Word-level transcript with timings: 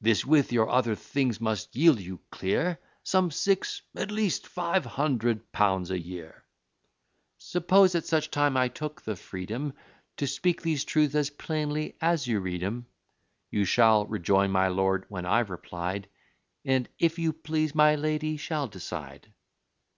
This, 0.00 0.24
with 0.24 0.52
your 0.52 0.70
other 0.70 0.94
things, 0.94 1.38
must 1.38 1.76
yield 1.76 2.00
you 2.00 2.20
clear 2.30 2.78
Some 3.02 3.30
six 3.30 3.82
at 3.94 4.10
least 4.10 4.46
five 4.46 4.86
hundred 4.86 5.52
pounds 5.52 5.90
a 5.90 5.98
year." 5.98 6.44
Suppose, 7.36 7.94
at 7.94 8.06
such 8.06 8.28
a 8.28 8.30
time, 8.30 8.56
I 8.56 8.68
took 8.68 9.02
the 9.02 9.16
freedom 9.16 9.74
To 10.16 10.26
speak 10.26 10.62
these 10.62 10.82
truths 10.86 11.14
as 11.14 11.28
plainly 11.28 11.94
as 12.00 12.26
you 12.26 12.40
read 12.40 12.62
'em; 12.62 12.86
You 13.50 13.66
shall 13.66 14.06
rejoin, 14.06 14.50
my 14.50 14.68
lord, 14.68 15.04
when 15.10 15.26
I've 15.26 15.50
replied, 15.50 16.08
And, 16.64 16.88
if 16.98 17.18
you 17.18 17.34
please, 17.34 17.74
my 17.74 17.96
lady 17.96 18.38
shall 18.38 18.68
decide. 18.68 19.30